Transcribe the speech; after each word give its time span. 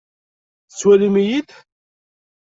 Tettwalim-iyi-d? 0.67 1.49